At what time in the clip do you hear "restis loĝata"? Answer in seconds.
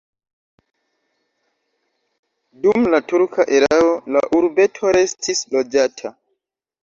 4.99-6.15